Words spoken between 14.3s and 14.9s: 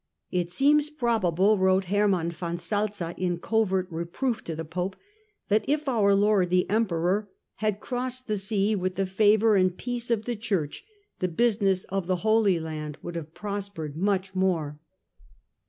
more."